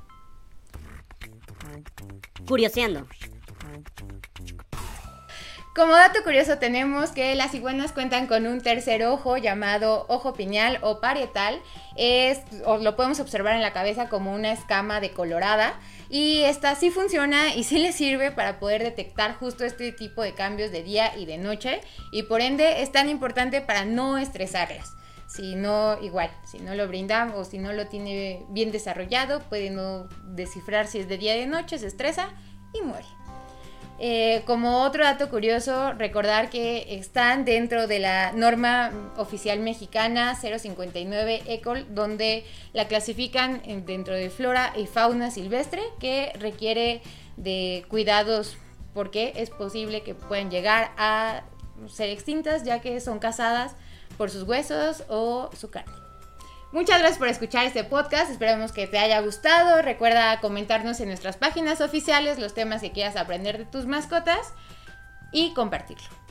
Curioseando. 2.47 3.07
Como 5.75 5.93
dato 5.95 6.23
curioso 6.23 6.59
tenemos 6.59 7.11
que 7.11 7.35
las 7.35 7.53
iguanas 7.53 7.91
cuentan 7.91 8.29
con 8.29 8.47
un 8.47 8.61
tercer 8.61 9.05
ojo 9.07 9.39
llamado 9.39 10.07
ojo 10.09 10.33
piñal 10.33 10.79
o 10.83 11.01
parietal. 11.01 11.61
Es, 11.97 12.43
lo 12.63 12.95
podemos 12.95 13.19
observar 13.19 13.57
en 13.57 13.63
la 13.63 13.73
cabeza 13.73 14.09
como 14.09 14.33
una 14.33 14.53
escama 14.53 15.01
decolorada. 15.01 15.75
Y 16.09 16.43
esta 16.45 16.77
sí 16.77 16.91
funciona 16.91 17.57
y 17.57 17.65
sí 17.65 17.79
le 17.79 17.91
sirve 17.91 18.31
para 18.31 18.61
poder 18.61 18.85
detectar 18.85 19.35
justo 19.35 19.65
este 19.65 19.91
tipo 19.91 20.23
de 20.23 20.33
cambios 20.33 20.71
de 20.71 20.85
día 20.85 21.17
y 21.17 21.27
de 21.27 21.39
noche. 21.39 21.81
Y 22.13 22.23
por 22.23 22.41
ende 22.41 22.83
es 22.83 22.93
tan 22.93 23.09
importante 23.09 23.61
para 23.61 23.85
no 23.85 24.17
estresarlas. 24.17 24.95
Si 25.27 25.57
no, 25.57 26.01
igual, 26.01 26.31
si 26.45 26.61
no 26.61 26.77
lo 26.77 26.87
brinda 26.87 27.33
o 27.35 27.45
si 27.45 27.59
no 27.59 27.73
lo 27.73 27.89
tiene 27.89 28.47
bien 28.51 28.71
desarrollado, 28.71 29.41
puede 29.49 29.71
no 29.71 30.09
descifrar 30.23 30.87
si 30.87 31.01
es 31.01 31.09
de 31.09 31.19
día 31.19 31.35
o 31.35 31.39
de 31.39 31.47
noche, 31.47 31.81
se 31.81 31.89
estresa 31.89 32.29
y 32.73 32.83
muere. 32.83 33.09
Eh, 34.01 34.43
como 34.45 34.83
otro 34.83 35.05
dato 35.05 35.31
curioso, 35.31 35.93
recordar 35.93 36.51
que 36.51 36.97
están 36.97 37.45
dentro 37.45 37.87
de 37.87 38.01
la 38.01 38.33
norma 38.33 38.91
oficial 39.17 39.61
mexicana 39.61 40.35
059 40.35 41.43
ECOL, 41.47 41.87
donde 41.95 42.45
la 42.73 42.89
clasifican 42.89 43.63
dentro 43.87 44.15
de 44.15 44.31
flora 44.31 44.73
y 44.77 44.87
fauna 44.87 45.31
silvestre, 45.31 45.83
que 46.01 46.33
requiere 46.41 47.03
de 47.37 47.85
cuidados 47.89 48.57
porque 48.95 49.33
es 49.37 49.51
posible 49.51 50.03
que 50.03 50.15
puedan 50.15 50.51
llegar 50.51 50.93
a 50.97 51.43
ser 51.89 52.11
extintas 52.11 52.65
ya 52.65 52.81
que 52.81 53.01
son 53.01 53.19
cazadas 53.19 53.75
por 54.17 54.31
sus 54.31 54.45
huesos 54.45 55.05
o 55.09 55.51
su 55.57 55.71
carne. 55.71 56.04
Muchas 56.75 56.99
gracias 56.99 57.19
por 57.19 57.29
escuchar 57.29 57.67
este 57.67 57.85
podcast, 57.85 58.33
esperamos 58.33 58.73
que 58.73 58.89
te 58.89 58.99
haya 58.99 59.21
gustado. 59.21 59.81
Recuerda 59.81 60.41
comentarnos 60.41 60.99
en 60.99 61.07
nuestras 61.07 61.37
páginas 61.37 61.81
oficiales 61.81 62.41
los 62.41 62.53
temas 62.53 62.81
que 62.81 62.91
quieras 62.91 63.15
aprender 63.15 63.59
de 63.59 63.65
tus 63.65 63.87
mascotas 63.87 64.53
y 65.31 65.55
compartirlo. 65.55 66.24